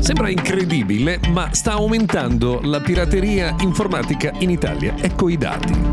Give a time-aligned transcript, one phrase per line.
[0.00, 4.94] Sembra incredibile, ma sta aumentando la pirateria informatica in Italia.
[4.98, 5.89] Ecco i dati.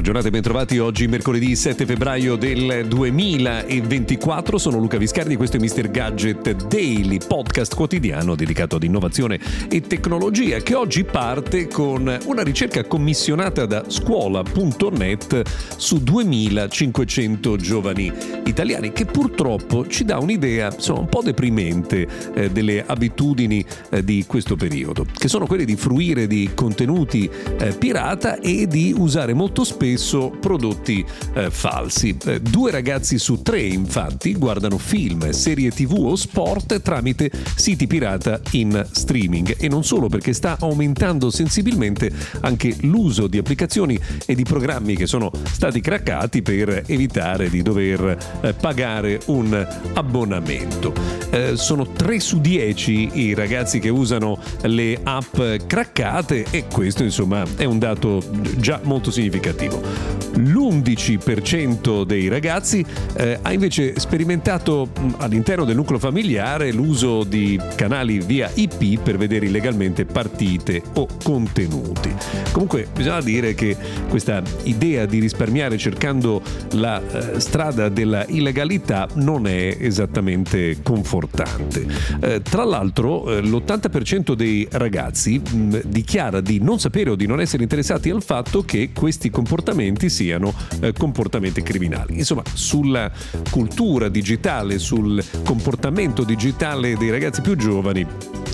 [0.00, 4.56] Buona giornata e bentrovati oggi mercoledì 7 febbraio del 2024.
[4.56, 5.90] Sono Luca Viscardi e questo è Mr.
[5.90, 9.38] Gadget Daily, podcast quotidiano dedicato ad innovazione
[9.68, 15.42] e tecnologia che oggi parte con una ricerca commissionata da scuola.net
[15.76, 18.10] su 2500 giovani
[18.46, 24.24] italiani che purtroppo ci dà un'idea insomma, un po' deprimente eh, delle abitudini eh, di
[24.26, 27.28] questo periodo, che sono quelle di fruire di contenuti
[27.58, 31.04] eh, pirata e di usare molto spesso spesso prodotti
[31.34, 32.16] eh, falsi.
[32.24, 38.40] Eh, due ragazzi su tre, infatti, guardano film, serie tv o sport tramite siti pirata
[38.52, 44.44] in streaming e non solo perché sta aumentando sensibilmente anche l'uso di applicazioni e di
[44.44, 50.92] programmi che sono stati craccati per evitare di dover eh, pagare un abbonamento.
[51.30, 57.44] Eh, sono 3 su 10 i ragazzi che usano le app craccate e questo insomma
[57.56, 58.22] è un dato
[58.56, 60.20] già molto significativo positivo.
[60.36, 68.50] L'11% dei ragazzi eh, ha invece sperimentato all'interno del nucleo familiare l'uso di canali via
[68.54, 72.14] IP per vedere illegalmente partite o contenuti.
[72.52, 73.76] Comunque bisogna dire che
[74.08, 76.42] questa idea di risparmiare cercando
[76.72, 81.86] la eh, strada della illegalità non è esattamente confortante.
[82.20, 87.40] Eh, tra l'altro eh, l'80% dei ragazzi mh, dichiara di non sapere o di non
[87.40, 92.18] essere interessati al fatto che questi comportamenti comportamenti siano eh, comportamenti criminali.
[92.18, 93.10] Insomma, sulla
[93.50, 98.04] cultura digitale, sul comportamento digitale dei ragazzi più giovani,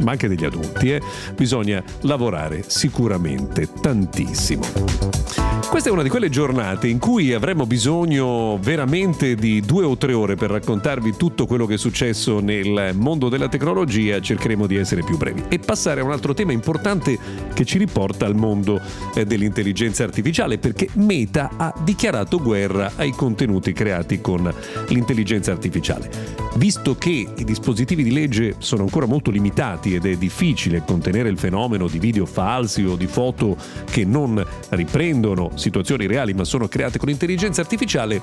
[0.00, 1.02] ma anche degli adulti, eh,
[1.36, 5.12] bisogna lavorare sicuramente tantissimo.
[5.72, 10.12] Questa è una di quelle giornate in cui avremmo bisogno veramente di due o tre
[10.12, 15.02] ore per raccontarvi tutto quello che è successo nel mondo della tecnologia, cercheremo di essere
[15.02, 17.18] più brevi e passare a un altro tema importante
[17.54, 18.82] che ci riporta al mondo
[19.14, 24.52] eh, dell'intelligenza artificiale perché Meta ha dichiarato guerra ai contenuti creati con
[24.88, 26.10] l'intelligenza artificiale.
[26.56, 31.38] Visto che i dispositivi di legge sono ancora molto limitati ed è difficile contenere il
[31.38, 33.56] fenomeno di video falsi o di foto
[33.90, 38.22] che non riprendono situazioni reali ma sono create con intelligenza artificiale,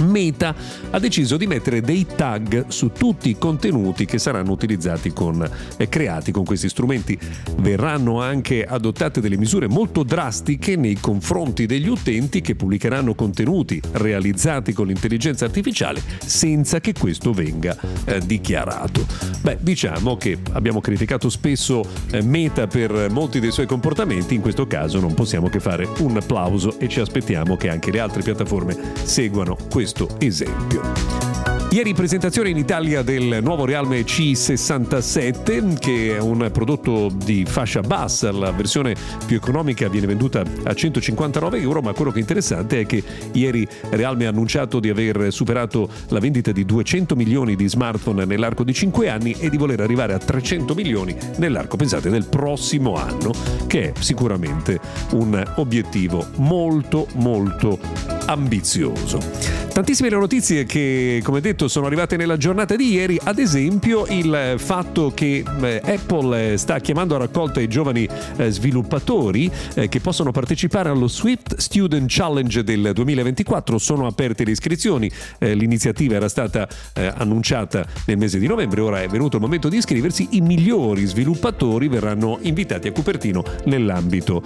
[0.00, 0.54] Meta
[0.90, 5.88] ha deciso di mettere dei tag su tutti i contenuti che saranno utilizzati con, eh,
[5.88, 7.18] creati con questi strumenti.
[7.56, 14.72] Verranno anche adottate delle misure molto drastiche nei confronti degli utenti che pubblicheranno contenuti realizzati
[14.72, 19.06] con l'intelligenza artificiale senza che questo venga eh, dichiarato.
[19.42, 24.66] Beh, diciamo che abbiamo criticato spesso eh, Meta per molti dei suoi comportamenti, in questo
[24.66, 28.76] caso non possiamo che fare un applauso e ci aspettiamo che anche le altre piattaforme
[29.04, 31.29] seguano questo esempio.
[31.72, 38.32] Ieri presentazione in Italia del nuovo Realme C67 che è un prodotto di fascia bassa,
[38.32, 42.86] la versione più economica viene venduta a 159 euro ma quello che è interessante è
[42.86, 43.04] che
[43.34, 48.64] ieri Realme ha annunciato di aver superato la vendita di 200 milioni di smartphone nell'arco
[48.64, 53.32] di 5 anni e di voler arrivare a 300 milioni nell'arco, pensate, del prossimo anno
[53.68, 54.80] che è sicuramente
[55.12, 57.78] un obiettivo molto molto
[58.26, 59.69] ambizioso.
[59.80, 64.56] Tantissime le notizie che, come detto, sono arrivate nella giornata di ieri, ad esempio il
[64.58, 70.32] fatto che eh, Apple sta chiamando a raccolta i giovani eh, sviluppatori eh, che possono
[70.32, 73.78] partecipare allo Swift Student Challenge del 2024.
[73.78, 79.36] Sono aperte le iscrizioni, l'iniziativa era stata annunciata nel mese di novembre, ora è venuto
[79.36, 80.28] il momento di iscriversi.
[80.32, 84.42] I migliori sviluppatori verranno invitati a Cupertino nell'ambito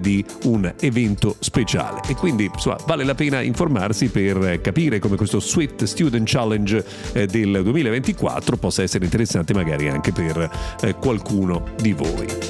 [0.00, 5.40] di un evento speciale e quindi insomma, vale la pena informarsi per capire come questo
[5.40, 10.50] Swift Student Challenge eh, del 2024 possa essere interessante magari anche per
[10.80, 12.47] eh, qualcuno di voi.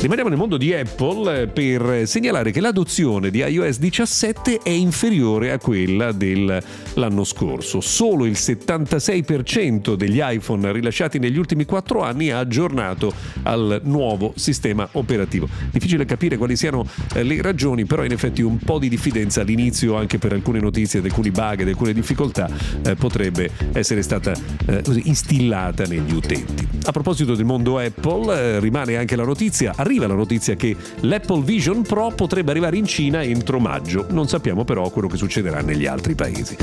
[0.00, 5.52] Rimaniamo nel mondo di Apple eh, per segnalare che l'adozione di iOS 17 è inferiore
[5.52, 7.82] a quella dell'anno scorso.
[7.82, 13.12] Solo il 76% degli iPhone rilasciati negli ultimi 4 anni ha aggiornato
[13.42, 15.46] al nuovo sistema operativo.
[15.70, 19.96] Difficile capire quali siano eh, le ragioni, però in effetti un po' di diffidenza all'inizio
[19.96, 22.48] anche per alcune notizie, alcuni bug, alcune difficoltà
[22.86, 24.32] eh, potrebbe essere stata
[24.64, 26.66] eh, così instillata negli utenti.
[26.86, 31.42] A proposito del mondo Apple, eh, rimane anche la notizia arriva la notizia che l'Apple
[31.42, 34.06] Vision Pro potrebbe arrivare in Cina entro maggio.
[34.10, 36.56] Non sappiamo però quello che succederà negli altri paesi.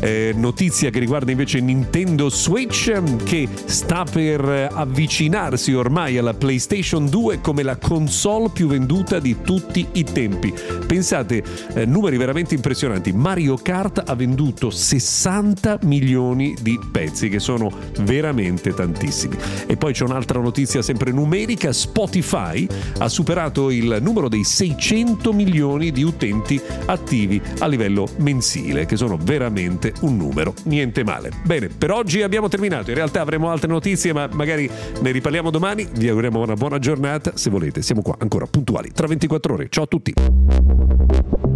[0.00, 7.40] Eh, notizia che riguarda invece Nintendo Switch che sta per avvicinarsi ormai alla PlayStation 2
[7.40, 10.52] come la console più venduta di tutti i tempi.
[10.86, 11.42] Pensate,
[11.74, 13.12] eh, numeri veramente impressionanti.
[13.12, 17.70] Mario Kart ha venduto 60 milioni di pezzi, che sono
[18.00, 19.36] veramente tantissimi.
[19.66, 21.72] E poi c'è un'altra notizia sempre numerica,
[22.52, 22.66] Spotify
[22.98, 29.16] ha superato il numero dei 600 milioni di utenti attivi a livello mensile, che sono
[29.16, 31.30] veramente un numero, niente male.
[31.44, 34.68] Bene, per oggi abbiamo terminato, in realtà avremo altre notizie, ma magari
[35.00, 39.06] ne riparliamo domani, vi auguriamo una buona giornata, se volete siamo qua ancora puntuali tra
[39.06, 39.66] 24 ore.
[39.68, 41.51] Ciao a tutti!